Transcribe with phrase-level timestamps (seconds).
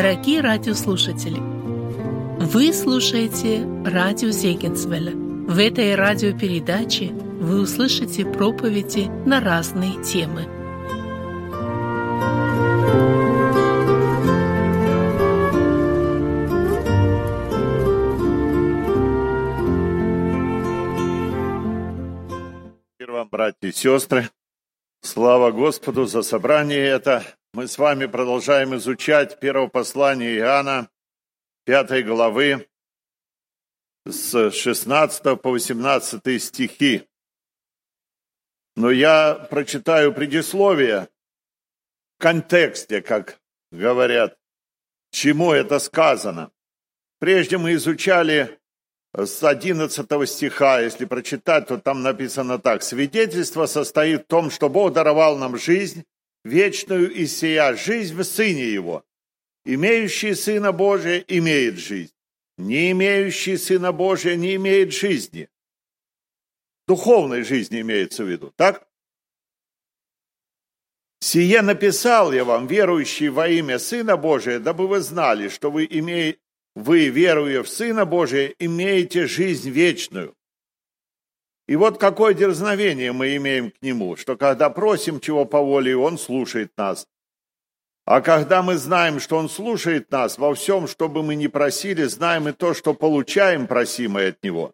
[0.00, 5.10] Дорогие радиослушатели, вы слушаете радио Зегенсвелля.
[5.10, 10.42] В этой радиопередаче вы услышите проповеди на разные темы.
[23.00, 24.30] Мир вам, братья и сестры.
[25.00, 27.24] Слава Господу за собрание это.
[27.54, 30.90] Мы с вами продолжаем изучать первое послание Иоанна,
[31.64, 32.68] пятой главы,
[34.04, 37.08] с 16 по 18 стихи.
[38.76, 41.08] Но я прочитаю предисловие
[42.18, 43.40] в контексте, как
[43.72, 44.38] говорят,
[45.10, 46.52] чему это сказано.
[47.18, 48.60] Прежде мы изучали
[49.14, 52.82] с 11 стиха, если прочитать, то там написано так.
[52.82, 56.04] «Свидетельство состоит в том, что Бог даровал нам жизнь,
[56.44, 59.04] вечную и сия жизнь в Сыне Его.
[59.64, 62.14] Имеющий Сына Божия имеет жизнь,
[62.56, 65.48] не имеющий Сына Божия не имеет жизни.
[66.86, 68.88] Духовной жизни имеется в виду, так?
[71.20, 76.38] Сие написал я вам, верующий во имя Сына Божия, дабы вы знали, что вы, имеете,
[76.74, 80.37] вы веруя в Сына Божия, имеете жизнь вечную.
[81.68, 86.18] И вот какое дерзновение мы имеем к Нему, что когда просим чего по воле, Он
[86.18, 87.06] слушает нас.
[88.06, 92.04] А когда мы знаем, что Он слушает нас во всем, что бы мы ни просили,
[92.04, 94.72] знаем и то, что получаем просимое от Него.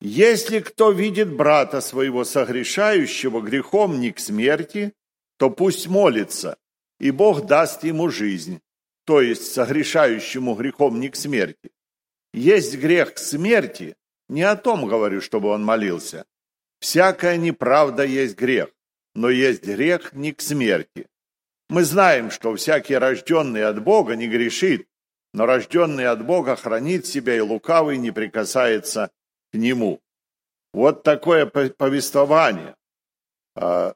[0.00, 4.92] Если кто видит брата своего согрешающего грехом не к смерти,
[5.36, 6.58] то пусть молится,
[7.00, 8.60] и Бог даст ему жизнь,
[9.04, 11.72] то есть согрешающему грехом не к смерти.
[12.32, 13.96] Есть грех к смерти,
[14.32, 16.24] не о том говорю, чтобы он молился.
[16.80, 18.70] Всякая неправда есть грех,
[19.14, 21.06] но есть грех не к смерти.
[21.68, 24.88] Мы знаем, что всякий рожденный от Бога не грешит,
[25.34, 29.10] но рожденный от Бога хранит себя, и лукавый не прикасается
[29.52, 30.00] к нему.
[30.72, 32.74] Вот такое повествование.
[33.54, 33.94] А,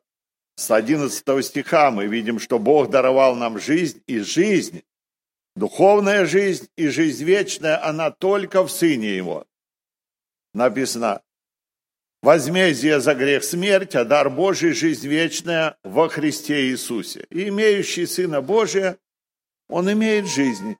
[0.54, 4.82] с 11 стиха мы видим, что Бог даровал нам жизнь, и жизнь,
[5.54, 9.46] духовная жизнь и жизнь вечная, она только в Сыне Его
[10.56, 11.22] написано,
[12.22, 17.26] возмездие за грех смерть, а дар Божий жизнь вечная во Христе Иисусе.
[17.30, 18.98] И имеющий Сына Божия,
[19.68, 20.76] он имеет жизнь,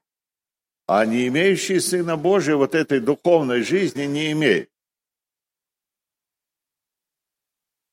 [0.87, 4.69] а не имеющий Сына Божия вот этой духовной жизни не имеет.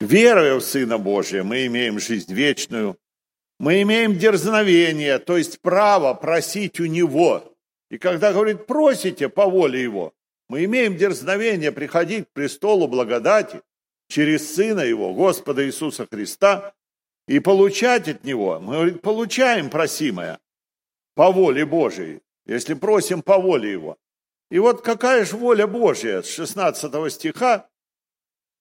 [0.01, 2.99] Веруя в Сына Божия, мы имеем жизнь вечную,
[3.59, 7.57] мы имеем дерзновение, то есть право просить у Него.
[7.91, 10.13] И когда говорит, просите по воле Его,
[10.49, 13.63] мы имеем дерзновение приходить к престолу благодати
[14.09, 16.75] через Сына Его, Господа Иисуса Христа,
[17.27, 18.61] и получать от Него.
[18.61, 20.39] Мы получаем просимое
[21.15, 23.97] по воле Божией, если просим по воле Его.
[24.51, 27.69] И вот какая же воля Божья с 16 стиха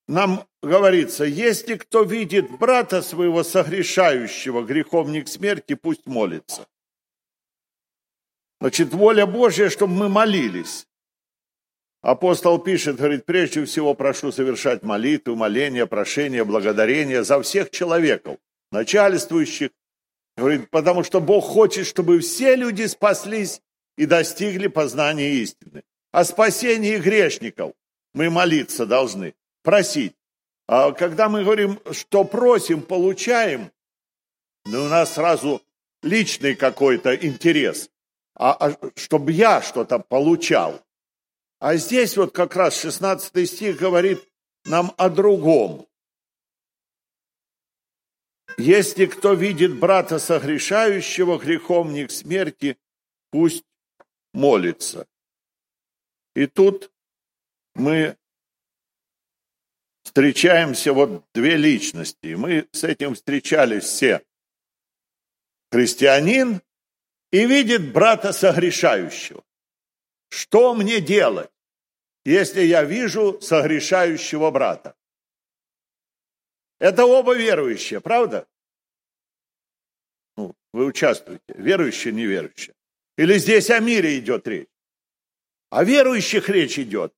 [0.08, 6.68] нам говорится, если кто видит брата своего согрешающего грехом не к смерти, пусть молится.
[8.60, 10.88] Значит, воля Божья, чтобы мы молились.
[12.04, 18.38] Апостол пишет, говорит, прежде всего прошу совершать молитвы, моления, прошения, благодарения за всех человеков,
[18.72, 19.70] начальствующих.
[20.36, 23.62] Говорит, потому что Бог хочет, чтобы все люди спаслись
[23.98, 25.84] и достигли познания истины.
[26.12, 27.72] О спасении грешников
[28.14, 29.34] мы молиться должны,
[29.64, 30.14] просить.
[30.68, 33.72] А когда мы говорим, что просим, получаем,
[34.66, 35.62] ну, у нас сразу
[36.02, 37.90] личный какой-то интерес.
[38.36, 40.82] А, а чтобы я что-то получал.
[41.64, 44.20] А здесь вот как раз 16 стих говорит
[44.66, 45.88] нам о другом.
[48.58, 52.78] Если кто видит брата согрешающего грехом смерти,
[53.32, 53.64] пусть
[54.34, 55.08] молится.
[56.36, 56.92] И тут
[57.76, 58.18] мы
[60.04, 62.34] встречаемся вот две личности.
[62.34, 64.22] Мы с этим встречались все.
[65.72, 66.62] Христианин
[67.32, 69.46] и видит брата согрешающего.
[70.28, 71.53] Что мне делать?
[72.26, 74.96] Если я вижу согрешающего брата.
[76.80, 78.48] Это оба верующие, правда?
[80.38, 82.76] Ну, вы участвуете, верующие, неверующие.
[83.18, 84.68] Или здесь о мире идет речь?
[85.70, 87.14] О верующих речь идет.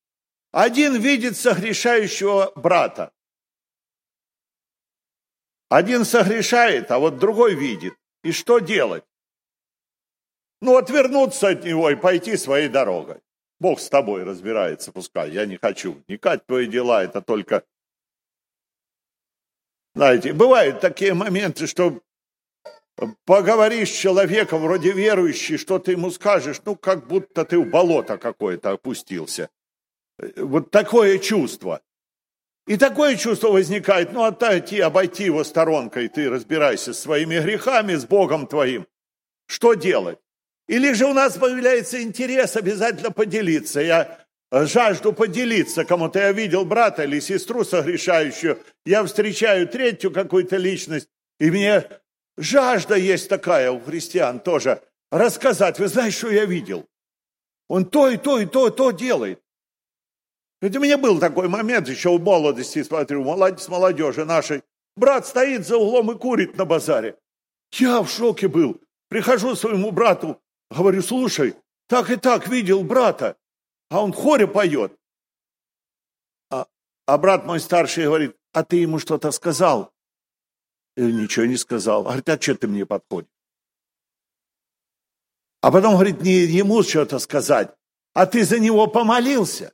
[0.51, 3.11] Один видит согрешающего брата.
[5.69, 7.95] Один согрешает, а вот другой видит.
[8.23, 9.03] И что делать?
[10.61, 13.21] Ну, отвернуться от него и пойти своей дорогой.
[13.59, 15.31] Бог с тобой разбирается, пускай.
[15.31, 17.63] Я не хочу вникать в твои дела, это только...
[19.93, 22.01] Знаете, бывают такие моменты, что
[23.25, 28.17] поговоришь с человеком, вроде верующий, что ты ему скажешь, ну, как будто ты в болото
[28.17, 29.49] какое-то опустился.
[30.35, 31.81] Вот такое чувство.
[32.67, 38.05] И такое чувство возникает, ну, отойти, обойти его сторонкой, ты разбирайся с своими грехами, с
[38.05, 38.87] Богом твоим.
[39.47, 40.19] Что делать?
[40.67, 43.81] Или же у нас появляется интерес обязательно поделиться.
[43.81, 46.19] Я жажду поделиться кому-то.
[46.19, 51.09] Я видел брата или сестру согрешающую, я встречаю третью какую-то личность,
[51.39, 51.87] и мне
[52.37, 54.81] жажда есть такая у христиан тоже,
[55.11, 55.79] рассказать.
[55.79, 56.87] Вы знаете, что я видел?
[57.67, 59.41] Он то и то, и то, и то делает.
[60.61, 64.63] Ведь у меня был такой момент еще в молодости, смотрю, молодец молодежи нашей.
[64.95, 67.17] Брат стоит за углом и курит на базаре.
[67.73, 68.79] Я в шоке был.
[69.09, 70.39] Прихожу своему брату,
[70.69, 71.55] говорю, слушай,
[71.87, 73.37] так и так видел брата,
[73.89, 74.97] а он хоре поет.
[76.49, 76.67] А,
[77.05, 79.93] а брат мой старший говорит, а ты ему что-то сказал?
[80.95, 82.03] Я ничего не сказал.
[82.03, 83.29] Говорит, а что ты мне подходишь?
[85.61, 87.75] А потом говорит, не ему что-то сказать,
[88.13, 89.73] а ты за него помолился.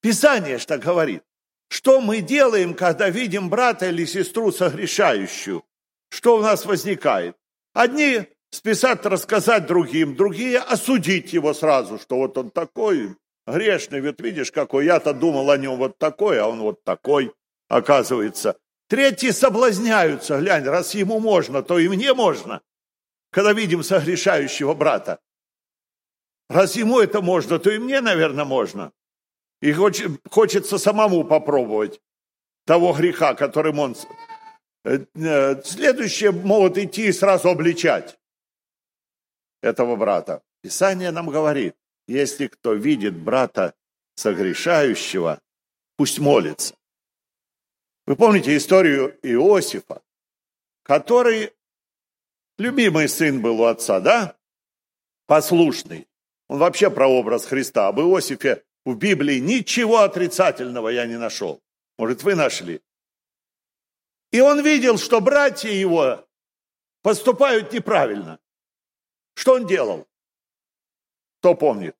[0.00, 1.24] Писание что говорит.
[1.68, 5.64] Что мы делаем, когда видим брата или сестру согрешающую?
[6.08, 7.36] Что у нас возникает?
[7.72, 13.16] Одни списать, рассказать другим, другие осудить его сразу, что вот он такой
[13.46, 17.32] грешный, вот видишь какой, я-то думал о нем вот такой, а он вот такой,
[17.68, 18.56] оказывается.
[18.88, 22.60] Третьи соблазняются, глянь, раз ему можно, то и мне можно,
[23.30, 25.20] когда видим согрешающего брата.
[26.48, 28.92] Раз ему это можно, то и мне, наверное, можно.
[29.62, 32.00] И хочется самому попробовать
[32.66, 33.96] того греха, которым он...
[34.84, 38.19] Э, э, следующее могут идти и сразу обличать
[39.62, 40.42] этого брата.
[40.62, 41.76] Писание нам говорит,
[42.06, 43.74] если кто видит брата
[44.16, 45.40] согрешающего,
[45.96, 46.76] пусть молится.
[48.06, 50.02] Вы помните историю Иосифа,
[50.82, 51.52] который
[52.58, 54.36] любимый сын был у отца, да?
[55.26, 56.08] Послушный.
[56.48, 57.86] Он вообще прообраз Христа.
[57.88, 61.62] Об Иосифе в Библии ничего отрицательного я не нашел.
[61.96, 62.80] Может, вы нашли?
[64.32, 66.26] И он видел, что братья его
[67.02, 68.40] поступают неправильно.
[69.34, 70.06] Что он делал?
[71.40, 71.96] Кто помнит?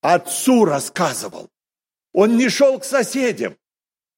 [0.00, 1.50] Отцу рассказывал.
[2.12, 3.56] Он не шел к соседям.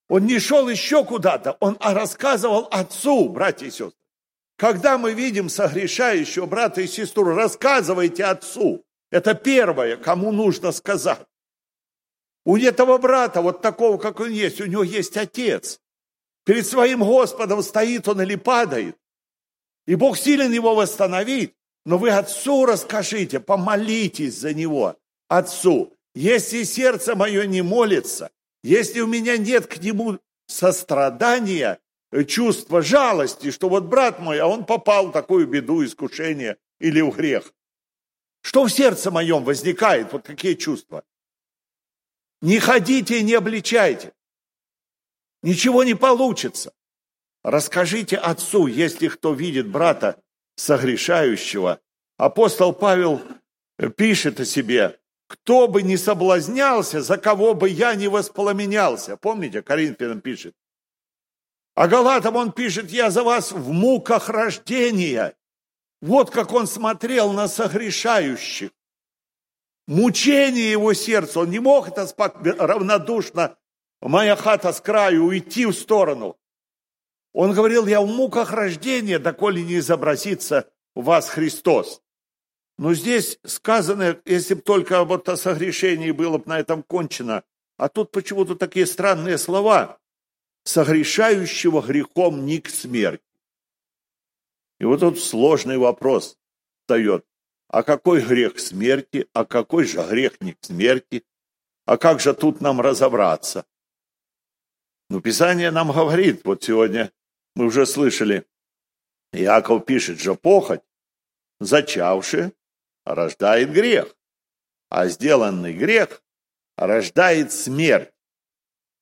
[0.09, 1.57] Он не шел еще куда-то.
[1.61, 3.93] Он рассказывал отцу, братья и сестры.
[4.57, 8.85] Когда мы видим согрешающего брата и сестру, рассказывайте отцу.
[9.11, 11.27] Это первое, кому нужно сказать.
[12.45, 15.81] У этого брата, вот такого, как он есть, у него есть отец.
[16.45, 18.97] Перед своим Господом стоит он или падает.
[19.87, 21.55] И Бог силен его восстановить.
[21.89, 25.97] Но вы отцу расскажите, помолитесь за него, отцу.
[26.15, 28.31] Если сердце мое не молится,
[28.63, 31.81] если у меня нет к нему сострадания,
[32.27, 37.17] чувства жалости, что вот брат мой, а он попал в такую беду, искушение или в
[37.17, 37.55] грех.
[38.43, 40.13] Что в сердце моем возникает?
[40.13, 41.05] Вот какие чувства?
[42.43, 44.13] Не ходите и не обличайте.
[45.43, 46.75] Ничего не получится.
[47.43, 50.23] Расскажите отцу, если кто видит брата
[50.59, 51.81] согрешающего.
[52.17, 53.23] Апостол Павел
[53.97, 59.17] пишет о себе, кто бы не соблазнялся, за кого бы я не воспламенялся.
[59.17, 60.55] Помните, Коринфянам пишет.
[61.75, 65.35] А Галатам он пишет, я за вас в муках рождения.
[66.01, 68.71] Вот как он смотрел на согрешающих
[69.89, 71.41] мучение его сердца.
[71.41, 72.07] Он не мог это
[72.59, 73.57] равнодушно,
[74.01, 76.37] моя хата с краю, уйти в сторону.
[77.39, 82.03] Он говорил, я в муках рождения, доколе не изобразится у вас Христос.
[82.79, 87.45] Но здесь сказано, если бы только вот о согрешении было бы на этом кончено,
[87.77, 90.01] а тут почему-то такие странные слова.
[90.65, 93.23] Согрешающего грехом не к смерти.
[94.81, 96.37] И вот тут сложный вопрос
[96.81, 97.25] встает.
[97.69, 99.29] А какой грех смерти?
[99.33, 101.25] А какой же грех не к смерти?
[101.85, 103.65] А как же тут нам разобраться?
[105.09, 107.13] Ну, Писание нам говорит, вот сегодня
[107.59, 108.47] мы уже слышали,
[109.33, 110.81] Иаков пишет, что похоть,
[111.59, 112.53] зачавши,
[113.05, 114.15] рождает грех,
[114.91, 116.23] а сделанный грех
[116.77, 118.13] рождает смерть.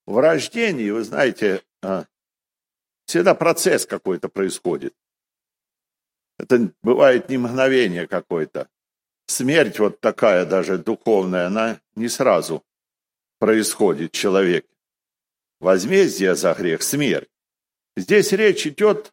[0.07, 2.07] В рождении, вы знаете, а,
[3.05, 4.95] всегда процесс какой-то происходит.
[6.39, 8.71] Это бывает не мгновение какое-то.
[9.27, 12.65] Смерть вот такая даже духовная, она не сразу
[13.39, 14.75] происходит в человеке.
[15.61, 17.29] Возмездие за грех– смерть.
[17.97, 19.13] Здесь речь идет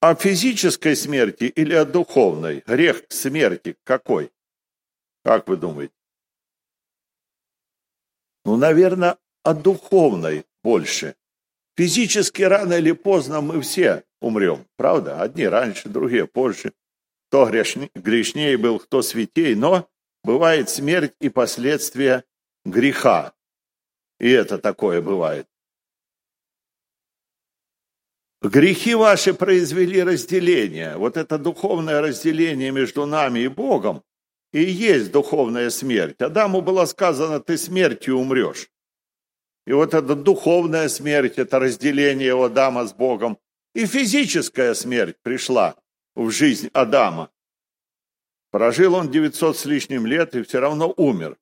[0.00, 2.62] о физической смерти или о духовной?
[2.66, 4.30] Грех смерти какой?
[5.24, 5.94] Как вы думаете?
[8.44, 11.16] Ну, наверное, о духовной больше.
[11.76, 15.20] Физически рано или поздно мы все умрем, правда?
[15.20, 16.72] Одни раньше, другие позже.
[17.28, 19.88] Кто грешнее был, кто святей, но
[20.22, 22.24] бывает смерть и последствия
[22.64, 23.34] греха.
[24.20, 25.48] И это такое бывает.
[28.44, 30.98] Грехи ваши произвели разделение.
[30.98, 34.02] Вот это духовное разделение между нами и Богом
[34.52, 36.20] и есть духовная смерть.
[36.20, 38.68] Адаму было сказано, ты смертью умрешь.
[39.66, 43.38] И вот эта духовная смерть, это разделение Адама с Богом,
[43.74, 45.74] и физическая смерть пришла
[46.14, 47.30] в жизнь Адама.
[48.50, 51.38] Прожил он 900 с лишним лет и все равно умер.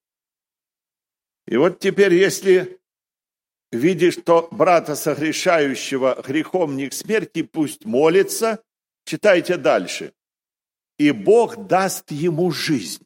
[1.49, 2.81] И вот теперь, если
[3.73, 8.62] видишь, что брата согрешающего грехом не к смерти, пусть молится,
[9.05, 10.12] читайте дальше.
[10.99, 13.05] И Бог даст ему жизнь.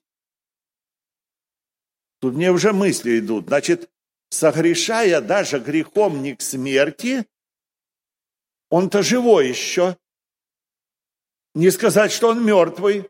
[2.20, 3.46] Тут мне уже мысли идут.
[3.46, 3.88] Значит,
[4.28, 7.26] согрешая даже грехом не к смерти,
[8.68, 9.96] он-то живой еще.
[11.54, 13.08] Не сказать, что он мертвый.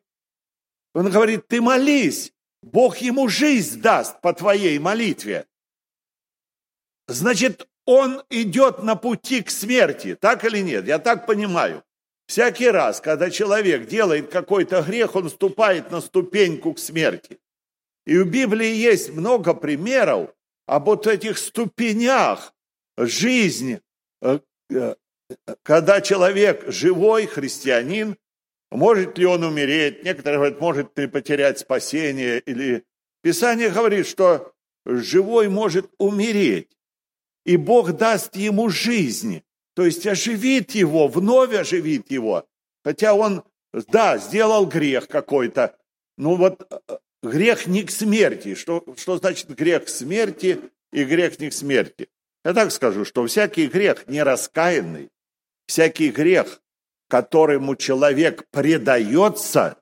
[0.94, 2.32] Он говорит, ты молись,
[2.62, 5.46] Бог ему жизнь даст по твоей молитве.
[7.08, 10.86] Значит, он идет на пути к смерти, так или нет?
[10.86, 11.82] Я так понимаю.
[12.26, 17.38] Всякий раз, когда человек делает какой-то грех, он ступает на ступеньку к смерти.
[18.04, 20.30] И в Библии есть много примеров,
[20.66, 22.52] об вот этих ступенях
[22.96, 23.80] жизни,
[24.20, 24.94] э, э,
[25.62, 28.16] когда человек живой, христианин,
[28.70, 32.84] может ли он умереть, некоторые говорят, может ли потерять спасение, или
[33.22, 34.52] Писание говорит, что
[34.84, 36.75] живой может умереть,
[37.46, 39.42] и Бог даст ему жизнь,
[39.74, 42.44] то есть оживит его, вновь оживит его,
[42.84, 45.76] хотя он, да, сделал грех какой-то,
[46.18, 48.54] ну вот э, грех не к смерти.
[48.54, 50.60] Что, что значит грех к смерти
[50.92, 52.08] и грех не к смерти?
[52.44, 55.10] Я так скажу, что всякий грех нераскаянный,
[55.66, 56.60] всякий грех,
[57.08, 59.76] которому человек предается,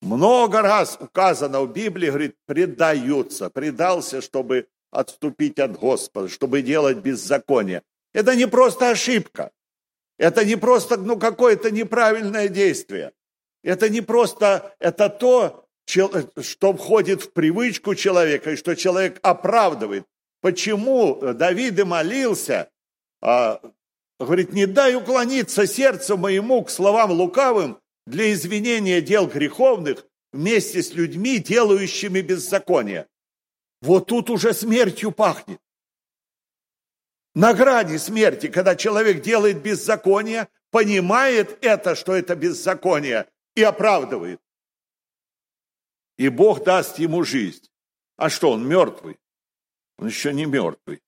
[0.00, 7.82] много раз указано в Библии, говорит, предаются, предался, чтобы отступить от Господа, чтобы делать беззаконие.
[8.12, 9.50] Это не просто ошибка.
[10.18, 13.12] Это не просто ну, какое-то неправильное действие.
[13.62, 20.04] Это не просто, это то, что входит в привычку человека и что человек оправдывает.
[20.40, 22.68] Почему Давид и молился,
[23.22, 23.60] а,
[24.20, 30.92] говорит, не дай уклониться сердцу моему к словам лукавым для извинения дел греховных вместе с
[30.92, 33.06] людьми, делающими беззаконие.
[33.82, 35.60] Вот тут уже смертью пахнет.
[37.34, 44.40] На грани смерти, когда человек делает беззаконие, понимает это, что это беззаконие, и оправдывает
[46.16, 47.68] и Бог даст ему жизнь.
[48.16, 49.18] А что, он мертвый?
[49.98, 51.02] Он еще не мертвый,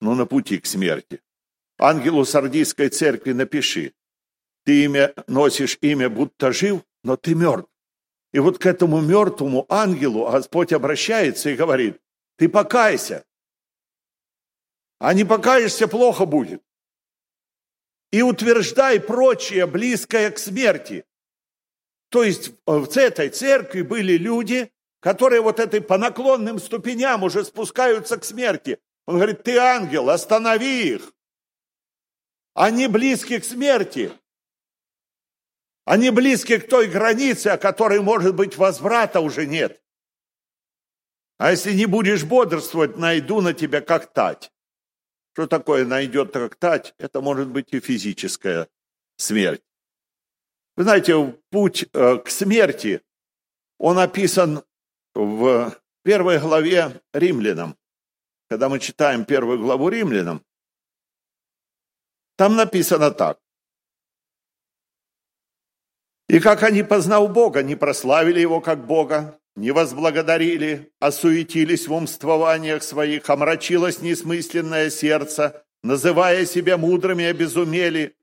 [0.00, 1.20] но на пути к смерти.
[1.78, 3.94] Ангелу Сардийской церкви напиши,
[4.64, 7.70] ты имя, носишь имя, будто жив, но ты мертв.
[8.32, 12.00] И вот к этому мертвому ангелу Господь обращается и говорит,
[12.38, 13.24] ты покайся.
[15.00, 16.62] А не покаешься, плохо будет.
[18.12, 21.04] И утверждай прочее, близкое к смерти.
[22.10, 28.16] То есть в этой церкви были люди, которые вот этой по наклонным ступеням уже спускаются
[28.16, 28.80] к смерти.
[29.06, 31.12] Он говорит, ты ангел, останови их.
[32.54, 34.12] Они близки к смерти.
[35.84, 39.82] Они близки к той границе, о которой, может быть, возврата уже нет.
[41.38, 44.52] А если не будешь бодрствовать, найду на тебя как тать.
[45.32, 46.94] Что такое найдет как тать?
[46.98, 48.68] Это может быть и физическая
[49.16, 49.62] смерть.
[50.76, 53.02] Вы знаете, путь э, к смерти,
[53.78, 54.64] он описан
[55.14, 57.76] в первой главе римлянам.
[58.48, 60.44] Когда мы читаем первую главу римлянам,
[62.36, 63.40] там написано так.
[66.28, 72.82] И как они, познав Бога, не прославили Его как Бога, не возблагодарили, осуетились в умствованиях
[72.82, 78.16] своих, омрачилось несмысленное сердце, называя себя мудрыми, обезумели.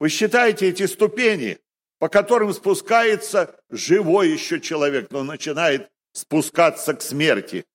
[0.00, 1.58] Вы считаете эти ступени,
[1.98, 7.66] по которым спускается живой еще человек, но начинает спускаться к смерти.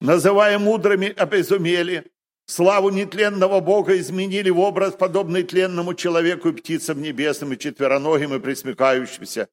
[0.00, 2.10] Называя мудрыми, обезумели,
[2.46, 8.40] славу нетленного Бога изменили в образ, подобный тленному человеку и птицам небесным, и четвероногим, и
[8.40, 9.48] присмыкающимся.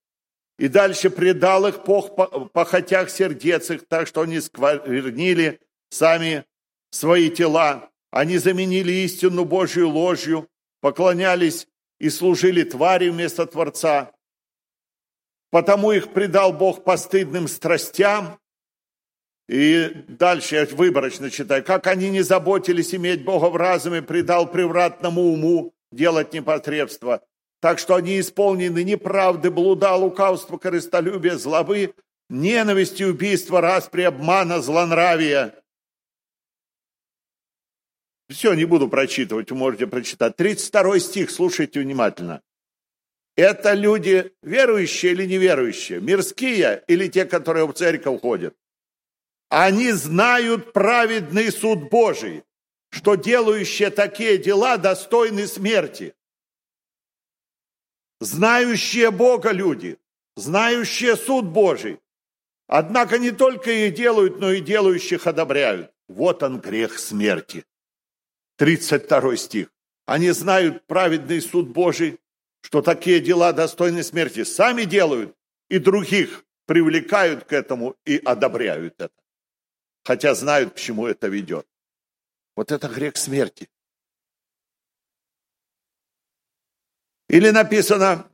[0.57, 2.15] И дальше предал их Бог
[2.51, 6.45] похотях сердец их, так что они сквернили сами
[6.91, 7.89] свои тела.
[8.11, 10.49] Они заменили истину Божью ложью,
[10.81, 11.67] поклонялись
[11.99, 14.11] и служили твари вместо Творца.
[15.49, 18.39] Потому их предал Бог постыдным страстям,
[19.47, 21.63] И дальше я выборочно читаю.
[21.63, 27.21] Как они не заботились иметь Бога в разуме, предал превратному уму делать непотребство.
[27.61, 31.93] Так что они исполнены неправды, блуда, лукавства, корыстолюбия, злобы,
[32.27, 35.53] ненависти, убийства, распри, обмана, злонравия.
[38.29, 40.35] Все, не буду прочитывать, вы можете прочитать.
[40.37, 42.41] 32 стих, слушайте внимательно.
[43.35, 46.01] Это люди верующие или неверующие?
[46.01, 48.55] Мирские или те, которые в церковь ходят?
[49.49, 52.43] Они знают праведный суд Божий,
[52.89, 56.15] что делающие такие дела достойны смерти.
[58.21, 59.97] Знающие Бога люди,
[60.37, 61.99] знающие суд Божий.
[62.67, 65.91] Однако не только их делают, но и делающих одобряют.
[66.07, 67.65] Вот он грех смерти.
[68.55, 69.67] 32 стих.
[70.05, 72.17] Они знают праведный суд Божий,
[72.61, 74.45] что такие дела достойны смерти.
[74.45, 75.35] Сами делают
[75.69, 79.21] и других привлекают к этому и одобряют это
[80.03, 81.67] хотя знают, к чему это ведет.
[82.55, 83.69] Вот это грех смерти.
[87.31, 88.29] Или написано,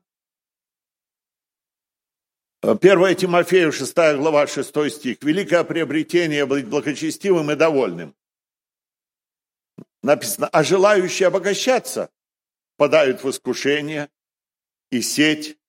[2.64, 8.16] 1 Тимофею, 6 глава, 6 стих, «Великое приобретение быть благочестивым и довольным».
[10.02, 12.10] Написано, а желающие обогащаться
[12.78, 14.10] падают в искушение
[14.90, 15.60] и сеть,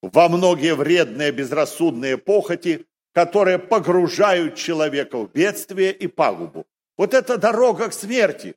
[0.00, 6.68] во многие вредные безрассудные похоти, которые погружают человека в бедствие и пагубу.
[6.96, 8.54] Вот это дорога к смерти.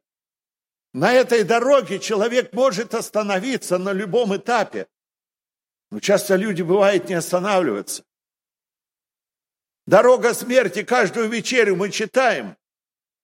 [0.94, 4.88] На этой дороге человек может остановиться на любом этапе.
[5.92, 8.04] Но часто люди, бывает, не останавливаются.
[9.86, 12.58] Дорога смерти, каждую вечерю мы читаем.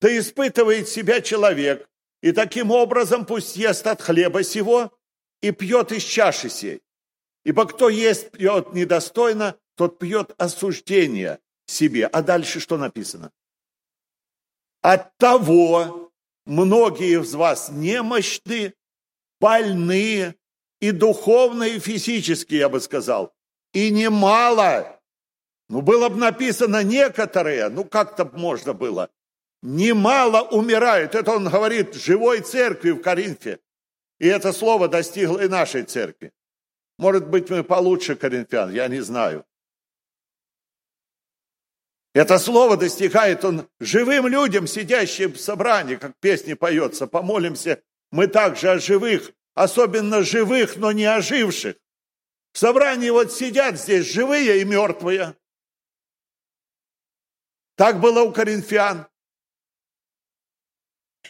[0.01, 1.87] Да испытывает себя человек,
[2.21, 4.91] и таким образом пусть ест от хлеба сего
[5.41, 6.81] и пьет из чаши сей.
[7.43, 12.07] Ибо кто ест, пьет недостойно, тот пьет осуждение себе.
[12.07, 13.31] А дальше что написано?
[14.81, 16.04] От того
[16.45, 18.73] многие из вас немощны,
[19.39, 20.35] больны
[20.79, 23.33] и духовно, и физически, я бы сказал.
[23.73, 24.99] И немало.
[25.69, 29.09] Ну, было бы написано некоторые, ну, как-то можно было.
[29.61, 31.15] Немало умирают.
[31.15, 33.59] Это он говорит живой церкви в Коринфе.
[34.19, 36.31] И это слово достигло и нашей церкви.
[36.97, 39.45] Может быть, мы получше коринфян, я не знаю.
[42.15, 47.07] Это слово достигает он живым людям, сидящим в собрании, как песни поется.
[47.07, 51.75] Помолимся мы также о живых, особенно живых, но не оживших.
[52.53, 55.35] В собрании вот сидят здесь живые и мертвые.
[57.75, 59.07] Так было у коринфян.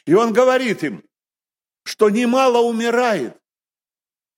[0.05, 1.03] И он говорит им,
[1.81, 3.35] что немало умирает.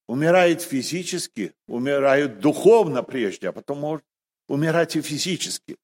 [0.08, 4.06] Умирает физически, умирают духовно прежде, а потом может
[4.48, 5.78] умирать и физически.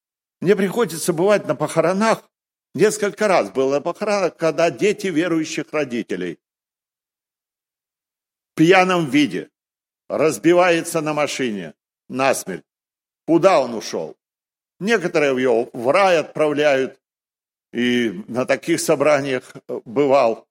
[0.44, 2.30] Мне приходится бывать на похоронах.
[2.76, 6.38] Несколько раз был на похоронах, когда дети верующих родителей
[8.52, 9.50] в пьяном виде
[10.10, 11.76] разбивается на машине
[12.10, 12.66] насмерть.
[13.26, 14.18] Куда он ушел?
[14.82, 17.00] Некоторые его в рай отправляют,
[17.72, 20.46] и на таких собраниях э, бывал.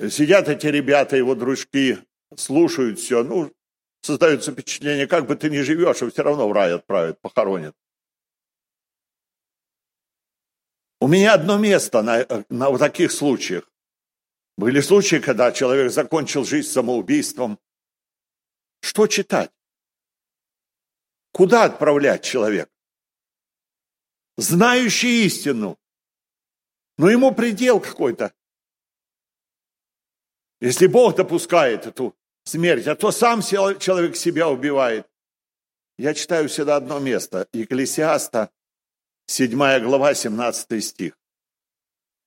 [0.00, 1.98] Сидят эти ребята, его дружки,
[2.36, 3.22] слушают все.
[3.22, 3.52] Ну,
[4.06, 7.76] создается впечатление, как бы ты ни живешь, а все равно в рай отправят, похоронят.
[11.00, 13.70] У меня одно место на, на вот таких случаях.
[14.56, 17.58] Были случаи, когда человек закончил жизнь самоубийством.
[18.80, 19.50] Что читать?
[21.32, 22.70] Куда отправлять человека?
[24.38, 25.78] Знающий истину.
[26.96, 28.32] Но ему предел какой-то.
[30.60, 35.06] Если Бог допускает эту смерть, а то сам человек себя убивает.
[35.98, 38.50] Я читаю всегда одно место, Екклесиаста,
[39.26, 41.18] 7 глава, 17 стих.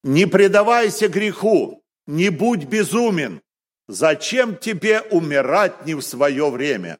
[0.03, 3.41] «Не предавайся греху, не будь безумен,
[3.88, 6.99] зачем тебе умирать не в свое время?»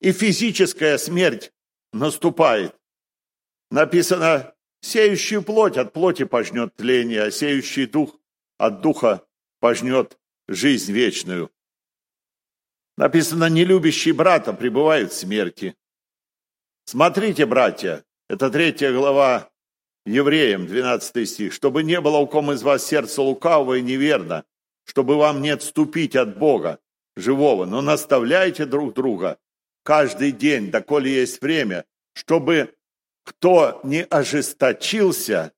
[0.00, 1.52] И физическая смерть
[1.92, 2.74] наступает.
[3.70, 8.18] Написано, сеющий плоть от плоти пожнет тление, а сеющий дух
[8.58, 9.26] от духа
[9.60, 11.50] пожнет жизнь вечную.
[12.98, 15.76] Написано, не любящий брата пребывает в смерти.
[16.84, 19.50] Смотрите, братья, это третья глава
[20.04, 21.52] Евреям, 12 стих.
[21.52, 24.44] «Чтобы не было у ком из вас сердца лукавого и неверно,
[24.82, 26.80] чтобы вам не отступить от Бога
[27.14, 29.38] живого, но наставляйте друг друга
[29.84, 31.84] каждый день, доколе есть время,
[32.14, 32.74] чтобы
[33.22, 35.52] кто не ожесточился,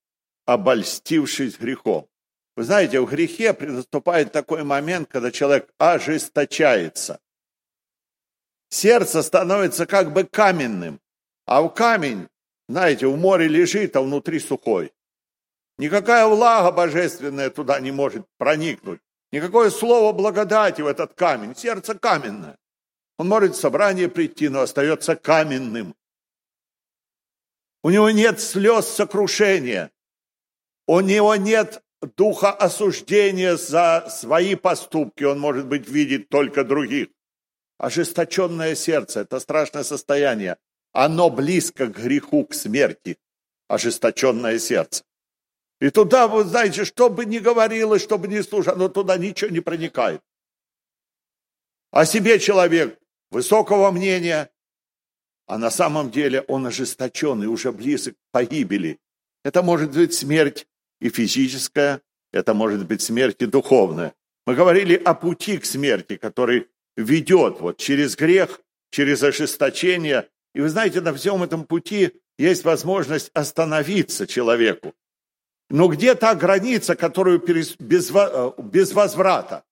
[0.44, 2.06] обольстившись грехом».
[2.54, 7.18] Вы знаете, в грехе наступает такой момент, когда человек ожесточается
[8.70, 11.00] сердце становится как бы каменным,
[11.46, 12.28] а в камень
[12.70, 14.92] знаете, в море лежит, а внутри сухой.
[15.76, 19.00] Никакая влага божественная туда не может проникнуть.
[19.32, 21.56] Никакое слово благодати в этот камень.
[21.56, 22.56] Сердце каменное.
[23.18, 25.96] Он может в собрание прийти, но остается каменным.
[27.82, 29.90] У него нет слез сокрушения.
[30.86, 31.82] У него нет
[32.16, 35.24] духа осуждения за свои поступки.
[35.24, 37.08] Он, может быть, видит только других.
[37.80, 40.58] Ожесточенное сердце– это страшное состояние.
[40.92, 43.16] Оно близко к греху, к смерти.
[43.68, 45.02] Ожесточенное сердце.
[45.80, 49.50] И туда, вы знаете, что бы ни говорилось, что бы ни слушало, но туда ничего
[49.50, 50.20] не проникает.
[51.90, 52.98] О себе человек
[53.30, 54.50] высокого мнения,
[55.46, 58.98] а на самом деле он ожесточенный, уже близок к погибели.
[59.42, 60.66] Это может быть смерть
[61.00, 64.12] и физическая, это может быть смерть и духовная.
[64.44, 66.66] Мы говорили о пути к смерти, который
[66.96, 70.28] ведет вот через грех, через ожесточение.
[70.54, 74.94] И вы знаете, на всем этом пути есть возможность остановиться человеку.
[75.68, 79.62] Но где та граница, которую без, э, без возврата,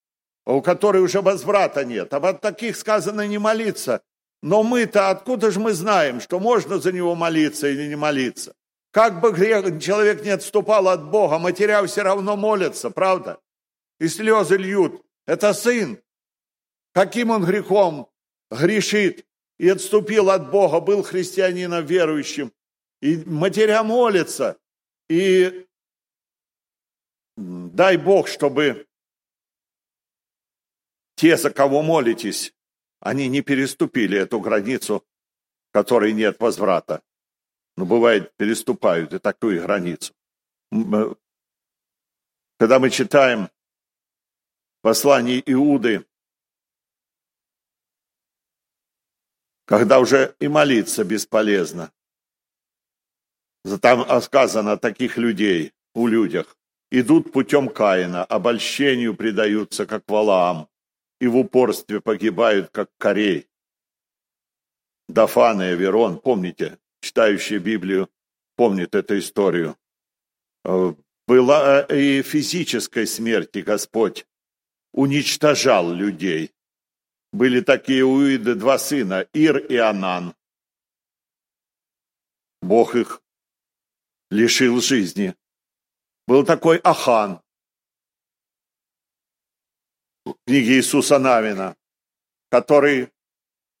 [0.45, 2.13] у которой уже возврата нет?
[2.13, 4.01] Об таких сказано не молиться.
[4.41, 8.55] Но мы-то откуда же мы знаем, что можно за него молиться или не молиться?
[8.91, 13.39] Как бы грех, человек не отступал от Бога, матеря все равно молятся, правда?
[13.99, 15.01] И слезы льют.
[15.27, 15.99] Это сын.
[16.93, 18.09] Каким он грехом
[18.49, 19.25] грешит
[19.57, 22.51] и отступил от Бога, был христианином верующим.
[23.01, 24.57] И матеря молится.
[25.09, 25.67] И
[27.37, 28.87] дай Бог, чтобы
[31.15, 32.53] те, за кого молитесь,
[32.99, 35.05] они не переступили эту границу,
[35.71, 37.01] которой нет возврата.
[37.77, 40.13] Но бывает, переступают и такую границу.
[40.71, 41.13] Э,
[42.57, 43.49] когда мы читаем
[44.81, 46.05] послание Иуды,
[49.69, 51.91] когда уже и молиться бесполезно,
[53.81, 56.57] там сказано таких людей, у людях,
[56.89, 60.67] идут путем Каина, обольщению предаются, как Валаам,
[61.21, 63.47] и в упорстве погибают, как корей.
[65.07, 68.09] Дафан и Аверон, помните, читающие Библию,
[68.55, 69.77] помнит эту историю.
[70.65, 70.95] Э,
[71.27, 74.25] была э, и физической смерти Господь
[74.93, 76.53] уничтожал людей.
[77.31, 80.35] Были такие у Иды два сына, Ир и Анан.
[82.61, 83.21] Бог их
[84.29, 85.35] лишил жизни.
[86.27, 87.41] Был такой Ахан,
[90.45, 91.75] книги Иисуса Навина,
[92.49, 93.11] который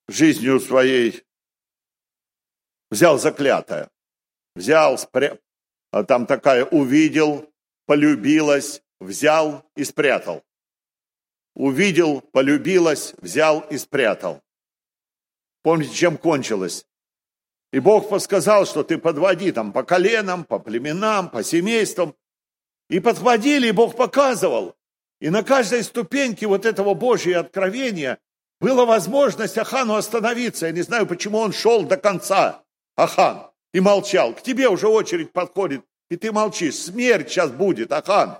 [0.07, 1.23] жизнью своей
[2.89, 3.89] взял заклятое.
[4.55, 5.37] Взял, спря...
[5.91, 7.51] А там такая увидел,
[7.87, 10.43] полюбилась, взял и спрятал.
[11.59, 14.41] Увидел, полюбилась, взял и спрятал.
[15.61, 16.85] Помните, чем кончилось?
[17.73, 22.15] И Бог подсказал, что ты подводи там по коленам, по племенам, по семействам.
[22.89, 24.77] И подводили, и Бог показывал.
[25.19, 28.19] И на каждой ступеньке вот этого Божьего откровения
[28.61, 30.67] была возможность Ахану остановиться.
[30.67, 32.63] Я не знаю, почему он шел до конца,
[32.95, 34.33] Ахан, и молчал.
[34.33, 36.75] К тебе уже очередь подходит, и ты молчишь.
[36.75, 38.37] Смерть сейчас будет, Ахан.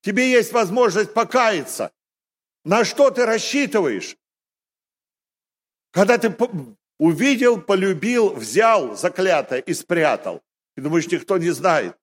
[0.00, 1.92] Тебе есть возможность покаяться.
[2.64, 4.16] На что ты рассчитываешь?
[5.90, 6.34] Когда ты
[6.98, 10.42] увидел, полюбил, взял заклятое и спрятал.
[10.76, 11.96] И думаешь, никто не знает.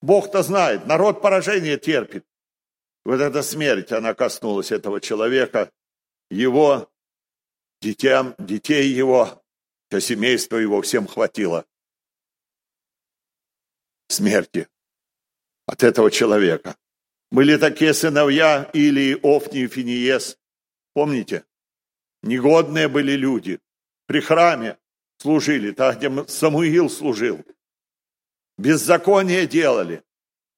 [0.00, 2.24] Бог-то знает, народ поражение терпит.
[3.04, 5.72] Вот эта смерть, она коснулась этого человека,
[6.30, 6.90] его,
[7.80, 9.42] детям, детей его,
[9.88, 11.64] все семейство его, всем хватило
[14.08, 14.68] смерти
[15.66, 16.76] от этого человека.
[17.30, 20.38] Были такие сыновья Илии, Офни и Финиес.
[20.94, 21.44] Помните?
[22.22, 23.60] Негодные были люди.
[24.06, 24.78] При храме
[25.18, 27.44] служили, там, где Самуил служил.
[28.56, 30.02] Беззаконие делали.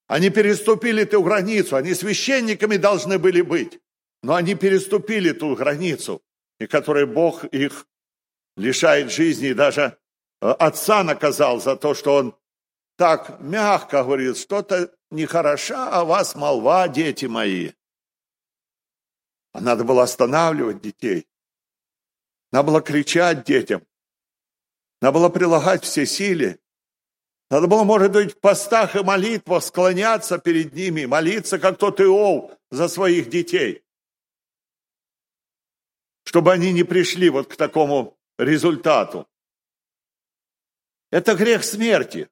[0.06, 3.80] Они переступили ту границу, они священниками должны были быть,
[4.22, 6.22] но они переступили ту границу,
[6.58, 7.86] и которой Бог их
[8.56, 9.98] лишает жизни, и даже
[10.40, 12.34] э, отца наказал за то, что он
[13.00, 17.72] так мягко говорит, что-то нехороша, а вас молва, дети мои.
[19.54, 21.26] А надо было останавливать детей.
[22.52, 23.86] Надо было кричать детям.
[25.00, 26.60] Надо было прилагать все силы.
[27.48, 32.50] Надо было, может быть, в постах и молитвах склоняться перед ними, молиться, как тот Иов,
[32.70, 33.82] за своих детей.
[36.24, 39.26] Чтобы они не пришли вот к такому результату.
[41.10, 42.28] Это грех смерти.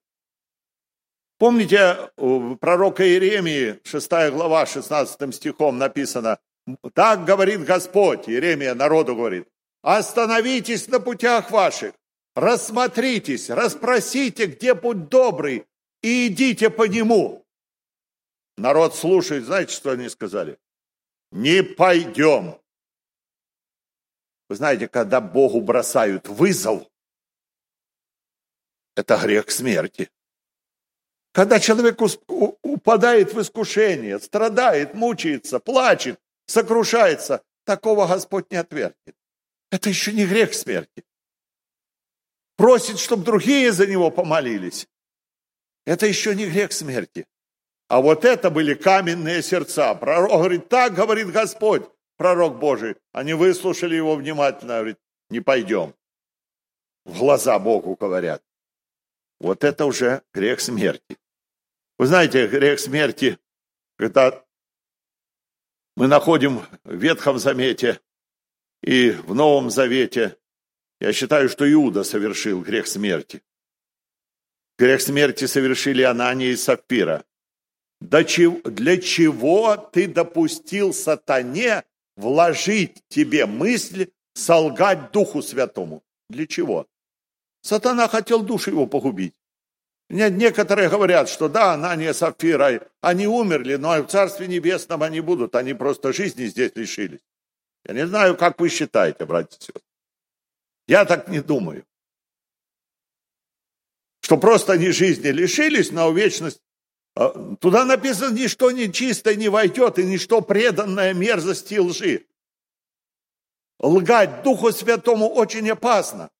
[1.39, 6.37] Помните, у пророка Иеремии, 6 глава, 16 стихом написано,
[6.93, 9.47] так говорит Господь, Иеремия народу говорит,
[9.81, 11.93] остановитесь на путях ваших,
[12.35, 15.65] рассмотритесь, расспросите, где путь добрый,
[16.01, 17.45] и идите по нему.
[18.57, 20.59] Народ слушает, знаете, что они сказали?
[21.31, 22.59] Не пойдем.
[24.49, 26.85] Вы знаете, когда Богу бросают вызов,
[28.97, 30.11] это грех смерти.
[31.31, 31.99] Когда человек
[32.63, 39.15] упадает в искушение, страдает, мучается, плачет, сокрушается, такого Господь не отвергнет.
[39.71, 41.03] Это еще не грех смерти.
[42.57, 44.87] Просит, чтобы другие за него помолились.
[45.85, 47.25] Это еще не грех смерти.
[47.87, 49.93] А вот это были каменные сердца.
[49.95, 51.83] Пророк говорит, так говорит Господь,
[52.17, 52.95] пророк Божий.
[53.13, 54.97] Они выслушали его внимательно, говорит,
[55.29, 55.93] не пойдем.
[57.05, 58.43] В глаза Богу говорят.
[59.39, 61.17] Вот это уже грех смерти.
[61.97, 63.39] Вы знаете, грех смерти,
[63.97, 64.43] когда
[65.95, 67.99] мы находим в Ветхом Замете
[68.81, 70.37] и в Новом Завете,
[70.99, 73.41] я считаю, что Иуда совершил грех смерти.
[74.77, 77.25] Грех смерти совершили Анания и Сапфира.
[78.01, 81.83] Для чего ты допустил сатане
[82.15, 86.03] вложить тебе мысль солгать Духу Святому?
[86.29, 86.87] Для чего?
[87.61, 89.35] Сатана хотел душу его погубить.
[90.09, 95.75] Некоторые говорят, что да, Анания, Сапфира, они умерли, но в Царстве Небесном они будут, они
[95.75, 97.21] просто жизни здесь лишились.
[97.85, 99.81] Я не знаю, как вы считаете, братья и сестры.
[100.87, 101.85] Я так не думаю.
[104.21, 106.61] Что просто они жизни лишились, но вечность...
[107.15, 112.25] А, туда написано, ничто нечистое не войдет, и ничто преданное мерзости и лжи.
[113.79, 116.31] Лгать Духу Святому очень опасно.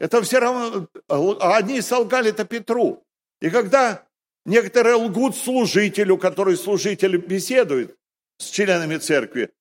[0.00, 3.06] Это все равно, они солгали-то Петру.
[3.42, 4.08] И когда
[4.46, 7.98] некоторые лгут служителю, который служитель беседует
[8.38, 9.52] с членами церкви,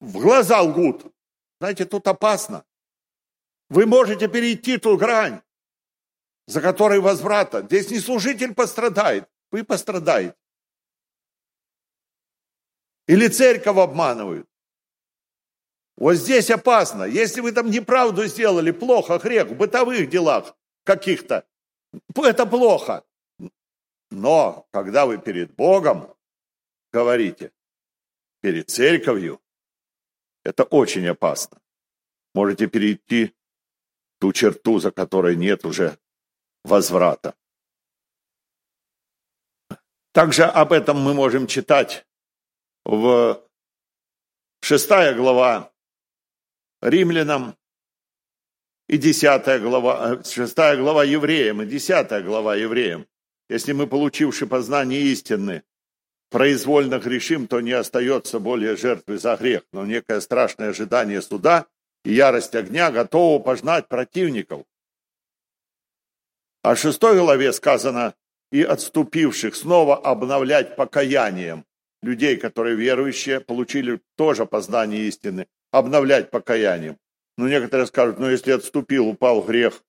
[0.00, 1.12] в глаза лгут.
[1.60, 2.64] Знаете, тут опасно.
[3.70, 5.40] Вы можете перейти ту грань,
[6.46, 7.62] за которой возврата.
[7.62, 10.36] Здесь не служитель пострадает, вы пострадаете.
[13.08, 14.48] Или церковь обманывают.
[15.96, 17.04] Вот здесь опасно.
[17.04, 21.46] Если вы там неправду сделали, плохо, грех, в бытовых делах каких-то,
[22.16, 23.04] это плохо.
[24.10, 26.14] Но когда вы перед Богом
[26.92, 27.52] говорите,
[28.40, 29.40] перед церковью,
[30.44, 31.60] это очень опасно.
[32.34, 33.34] Можете перейти
[34.18, 35.98] ту черту, за которой нет уже
[36.64, 37.34] возврата.
[40.12, 42.06] Также об этом мы можем читать
[42.84, 43.42] в
[44.60, 45.73] шестая глава
[46.84, 47.56] римлянам
[48.88, 53.06] и 10 глава, 6 э, глава евреям и 10 глава евреям.
[53.48, 55.62] Если мы, получивши познание истины,
[56.30, 61.66] произвольно грешим, то не остается более жертвы за грех, но некое страшное ожидание суда
[62.04, 64.64] и ярость огня готово пожнать противников.
[66.62, 68.14] А в шестой главе сказано,
[68.50, 71.64] и отступивших снова обновлять покаянием
[72.02, 75.46] людей, которые верующие, получили тоже познание истины,
[75.78, 76.98] обновлять покаянием.
[77.36, 79.82] Но некоторые скажут, ну если отступил, упал грех,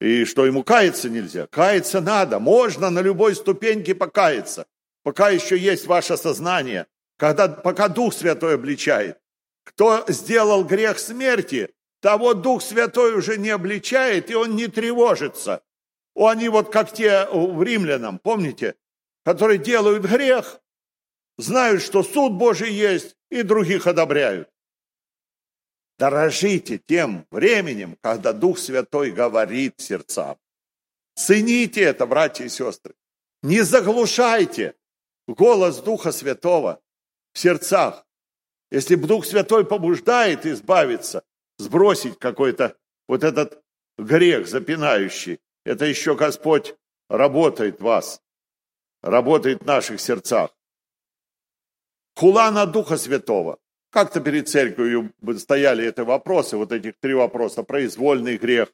[0.00, 1.46] и что ему каяться нельзя?
[1.46, 4.66] Каяться надо, можно на любой ступеньке покаяться,
[5.02, 9.18] пока еще есть ваше сознание, когда, пока Дух Святой обличает.
[9.64, 15.62] Кто сделал грех смерти, того Дух Святой уже не обличает, и он не тревожится.
[16.14, 18.74] Они вот как те в римлянам, помните,
[19.24, 20.60] которые делают грех,
[21.38, 24.50] знают, что суд Божий есть, и других одобряют.
[26.00, 30.38] Дорожите тем временем, когда Дух Святой говорит сердцам.
[31.14, 32.94] Цените это, братья и сестры.
[33.42, 34.76] Не заглушайте
[35.28, 36.80] голос Духа Святого
[37.34, 38.06] в сердцах.
[38.70, 41.22] Если Дух Святой побуждает избавиться,
[41.58, 43.62] сбросить какой-то вот этот
[43.98, 46.76] грех запинающий, это еще Господь
[47.10, 48.22] работает в вас,
[49.02, 50.50] работает в наших сердцах.
[52.16, 53.58] Хула на Духа Святого.
[53.90, 58.72] Как-то перед церковью стояли эти вопросы, вот этих три вопроса, произвольный грех,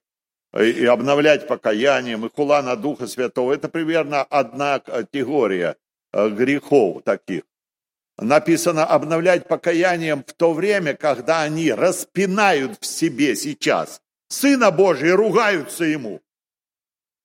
[0.55, 3.53] и обновлять покаянием, и хула на Духа Святого.
[3.53, 5.77] Это примерно одна категория
[6.13, 7.43] э, грехов таких.
[8.19, 15.13] Написано обновлять покаянием в то время, когда они распинают в себе сейчас Сына Божия и
[15.13, 16.21] ругаются Ему.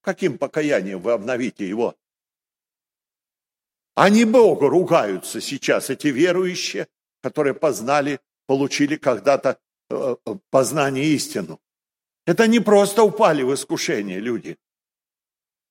[0.01, 1.95] Каким покаянием вы обновите Его?
[3.95, 6.87] Они Богу ругаются сейчас, эти верующие,
[7.21, 11.59] которые познали, получили когда-то э, э, познание истину.
[12.25, 14.57] Это не просто упали в искушение люди.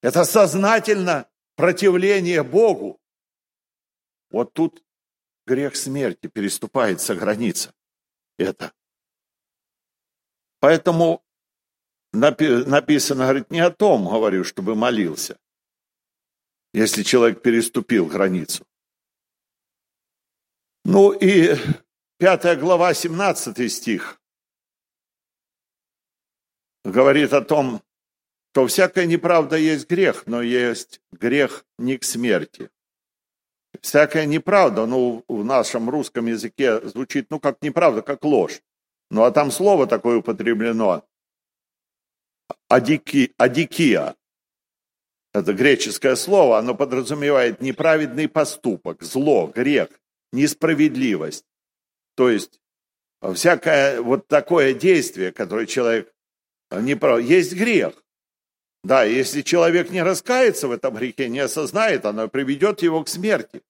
[0.03, 2.99] Это сознательно противление Богу.
[4.31, 4.83] Вот тут
[5.47, 7.75] грех смерти переступается граница.
[8.39, 8.73] Это.
[10.61, 11.23] Поэтому
[12.13, 15.39] написано, говорит, не о том, говорю, чтобы молился,
[16.73, 18.67] если человек переступил границу.
[20.85, 21.57] Ну и
[22.19, 24.21] пятая глава, 17 стих,
[26.85, 27.83] говорит о том,
[28.53, 32.71] что всякая неправда есть грех, но есть грех не к смерти.
[33.81, 38.61] Всякая неправда, ну, в нашем русском языке звучит, ну, как неправда, как ложь.
[39.11, 41.05] Ну, а там слово такое употреблено.
[42.69, 44.17] Адики, адикия.
[45.33, 49.89] Это греческое слово, оно подразумевает неправедный поступок, зло, грех,
[50.33, 51.45] несправедливость.
[52.17, 52.61] То есть
[53.35, 56.13] всякое вот такое действие, которое человек
[56.71, 58.03] не прав, есть грех.
[58.83, 63.63] Да, если человек не раскается в этом грехе, не осознает, оно приведет его к смерти.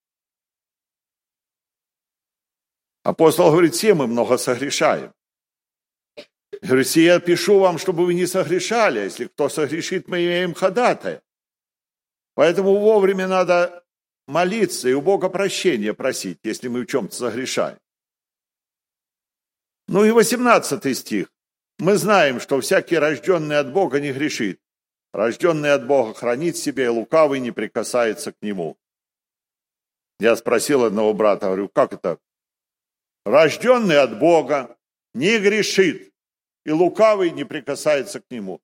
[3.02, 5.12] Апостол говорит, все мы много согрешаем.
[6.62, 11.22] Говорит, я пишу вам, чтобы вы не согрешали, а если кто согрешит, мы имеем ходатая.
[12.34, 13.84] Поэтому вовремя надо
[14.30, 17.78] молиться и у Бога прощения просить, если мы в чем-то согрешаем.
[19.88, 21.32] Ну и 18 стих.
[21.78, 24.60] Мы знаем, что всякий рожденный от Бога не грешит,
[25.12, 28.76] Рожденный от Бога хранит себя, и лукавый не прикасается к нему.
[30.20, 32.18] Я спросил одного брата, говорю, как это?
[33.24, 34.78] Рожденный от Бога
[35.14, 36.12] не грешит,
[36.64, 38.60] и лукавый не прикасается к нему.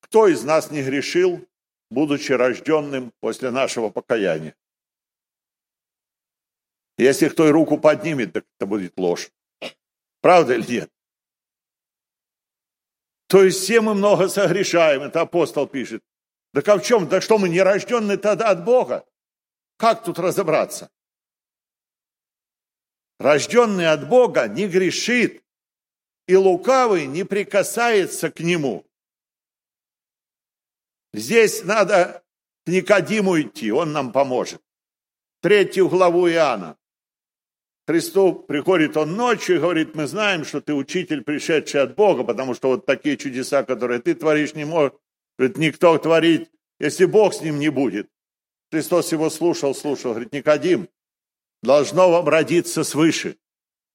[0.00, 1.46] Кто из нас не грешил,
[1.90, 4.54] будучи рожденным после нашего покаяния?
[7.00, 9.30] Если кто и руку поднимет, так это будет ложь.
[10.20, 10.92] Правда или нет?
[13.26, 16.02] То есть все мы много согрешаем, это апостол пишет.
[16.52, 17.08] Да как в чем?
[17.08, 19.06] Да что мы не рожденные тогда от Бога?
[19.78, 20.90] Как тут разобраться?
[23.18, 25.42] Рожденный от Бога не грешит,
[26.26, 28.84] и лукавый не прикасается к нему.
[31.14, 32.22] Здесь надо
[32.66, 34.62] к Никодиму идти, он нам поможет.
[35.40, 36.76] Третью главу Иоанна.
[37.86, 42.54] Христу приходит он ночью и говорит, мы знаем, что ты учитель, пришедший от Бога, потому
[42.54, 44.94] что вот такие чудеса, которые ты творишь, не может
[45.38, 48.08] никто творить, если Бог с ним не будет.
[48.70, 50.88] Христос его слушал, слушал, говорит, Никодим,
[51.62, 53.36] должно вам родиться свыше.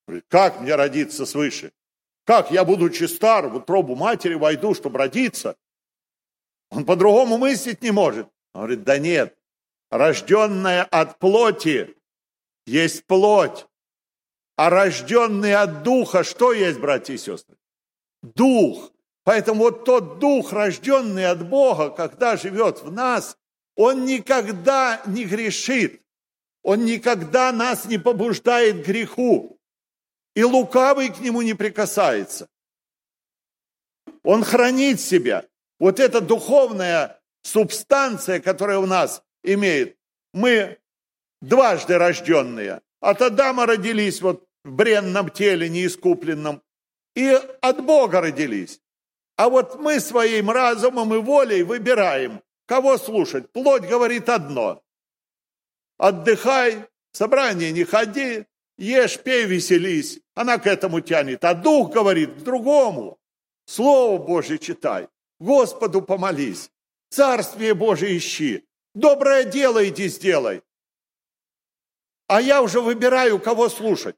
[0.08, 1.72] Говорит, как мне родиться свыше?
[2.26, 5.56] Как я, будучи стар, в утробу матери войду, чтобы родиться?
[6.72, 8.28] Он по-другому мыслить не может.
[8.54, 9.38] Он говорит, да нет,
[9.92, 11.96] рожденная от плоти
[12.66, 13.68] есть плоть,
[14.56, 17.58] а рожденный от Духа, что есть, братья и сестры?
[18.22, 18.92] Дух.
[19.24, 23.38] Поэтому вот тот Дух, рожденный от Бога, когда живет в нас,
[23.76, 26.02] он никогда не грешит.
[26.64, 29.60] Он никогда нас не побуждает к греху.
[30.36, 32.48] И лукавый к нему не прикасается.
[34.24, 35.46] Он хранит себя.
[35.80, 39.98] Вот эта духовная субстанция, которая у нас имеет.
[40.34, 40.80] Мы
[41.42, 42.82] дважды рожденные.
[43.00, 46.62] От Адама родились вот в бренном теле неискупленном,
[47.16, 47.30] и
[47.62, 48.82] от Бога родились.
[49.38, 53.52] А вот мы своим разумом и волей выбираем, кого слушать.
[53.52, 54.82] Плоть говорит одно.
[55.98, 58.46] Отдыхай, собрание не ходи,
[58.78, 60.20] ешь, пей, веселись.
[60.34, 61.46] Она к этому тянет.
[61.46, 63.18] А дух говорит к другому.
[63.66, 65.08] Слово Божье читай.
[65.40, 66.72] Господу помолись.
[67.10, 68.66] Царствие Божие ищи.
[68.94, 70.64] Доброе дело иди сделай.
[72.28, 74.16] А я уже выбираю, кого слушать.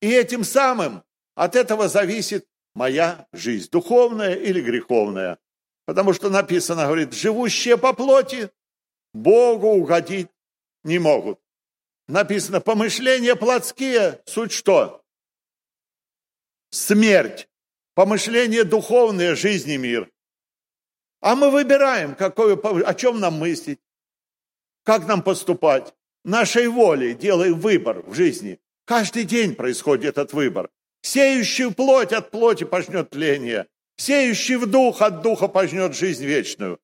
[0.00, 1.02] И этим самым
[1.34, 5.38] от этого зависит моя жизнь, духовная или греховная.
[5.84, 8.50] Потому что написано, говорит, живущие по плоти
[9.12, 10.28] Богу угодить
[10.84, 11.40] не могут.
[12.08, 15.04] Написано, помышления плотские, суть что?
[16.70, 17.48] Смерть.
[17.94, 20.10] Помышления духовные, жизни мир.
[21.20, 23.80] А мы выбираем, какое, о чем нам мыслить,
[24.84, 25.94] как нам поступать.
[26.24, 28.60] Нашей волей делаем выбор в жизни.
[28.90, 30.68] Каждый день происходит этот выбор.
[31.02, 33.68] Сеющий плоть от плоти пожнет тление.
[33.96, 36.80] Сеющий в дух от духа пожнет жизнь вечную.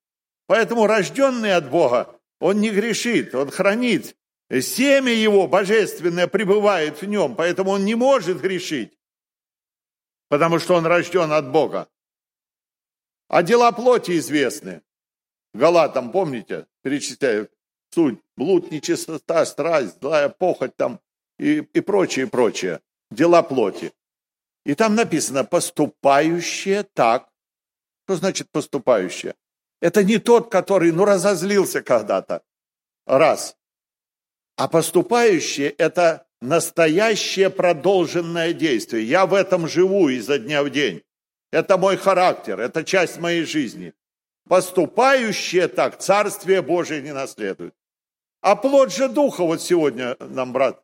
[0.46, 4.16] Поэтому рожденный от Бога, он не грешит, он хранит.
[4.48, 8.96] Семя его божественное пребывает в нем, поэтому он не может грешить,
[10.28, 11.88] потому что он рожден от Бога.
[13.26, 14.82] А дела плоти известны.
[15.54, 17.50] Галатам, помните, перечисляю
[17.90, 21.00] суть, блуд, нечистота, страсть, злая похоть там,
[21.38, 22.80] и, и прочее, прочее.
[23.10, 23.92] Дела плоти.
[24.64, 27.28] И там написано «поступающее так».
[28.04, 29.34] Что значит «поступающее»?
[29.80, 32.42] Это не тот, который, ну, разозлился когда-то.
[33.06, 33.56] Раз.
[34.56, 39.04] А поступающее– это настоящее продолженное действие.
[39.04, 41.02] Я в этом живу изо дня в день.
[41.52, 43.94] Это мой характер, это часть моей жизни.
[44.48, 47.74] Поступающие так Царствие Божие не наследуют.
[48.40, 50.82] А плод же Духа, вот сегодня нам, брат,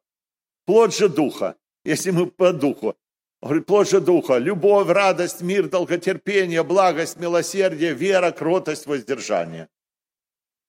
[0.65, 2.97] плод же Духа, если мы по Духу.
[3.41, 9.69] Говорит, плод же Духа, любовь, радость, мир, долготерпение, благость, милосердие, вера, кротость, воздержание.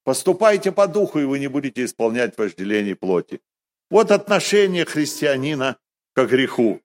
[0.04, 3.42] Поступайте по Духу, и вы не будете исполнять вожделений плоти.
[3.90, 5.78] Вот отношение христианина
[6.14, 6.82] к греху.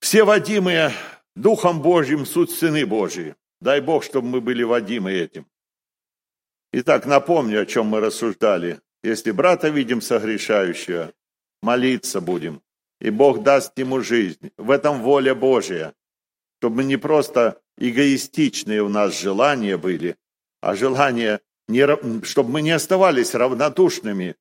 [0.00, 0.92] Все водимые
[1.36, 3.36] Духом Божьим суть сыны Божьи.
[3.60, 5.46] Дай Бог, чтобы мы были водимы этим.
[6.72, 8.80] Итак, напомню, о чем мы рассуждали.
[9.04, 11.12] Если брата видим согрешающего,
[11.62, 12.62] молиться будем,
[13.00, 14.50] и Бог даст ему жизнь.
[14.56, 15.94] В этом воля Божья,
[16.58, 20.16] чтобы не просто эгоистичные у нас желания были,
[20.60, 24.36] а желания, не, чтобы мы не оставались равнодушными к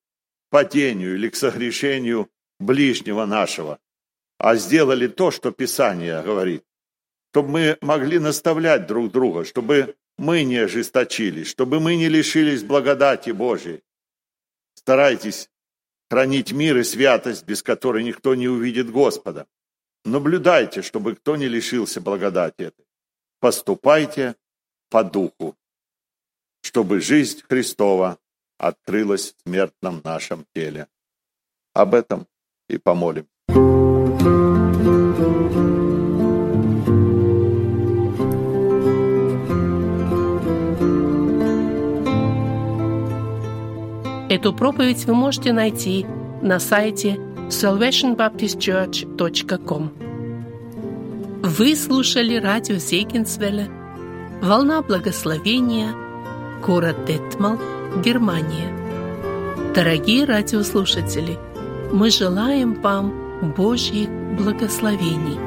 [0.52, 3.80] падению или к согрешению ближнего нашего,
[4.38, 6.64] а сделали то, что Писание говорит.
[7.32, 13.32] Чтобы мы могли наставлять друг друга, чтобы мы не ожесточились, чтобы мы не лишились благодати
[13.32, 13.82] Божией.
[14.76, 15.50] Старайтесь
[16.12, 19.48] хранить мир и святость, без которой никто не увидит Господа.
[20.04, 22.86] Наблюдайте, чтобы кто не лишился благодати этой.
[23.40, 24.36] Поступайте
[24.90, 25.56] по духу,
[26.64, 28.20] чтобы жизнь Христова
[28.58, 30.90] открылась в смертном нашем теле.
[31.74, 32.28] Об этом
[32.68, 33.30] и помолим.
[44.32, 46.06] Эту проповедь вы можете найти
[46.42, 47.20] на сайте
[47.50, 49.92] salvationbaptistchurch.com.
[51.44, 53.68] Вы слушали радио Зегенсвелля
[54.42, 55.94] «Волна благословения»,
[56.66, 57.60] город Детмал,
[58.06, 58.74] Германия.
[59.76, 61.38] Дорогие радиослушатели,
[61.92, 63.14] мы желаем вам
[63.58, 64.08] Божьих
[64.38, 65.38] благословений.